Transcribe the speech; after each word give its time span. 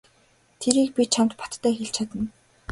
Тэрийг 0.59 0.89
би 0.97 1.03
чамд 1.13 1.31
баттай 1.39 1.73
хэлж 1.77 1.93
чадна. 1.95 2.23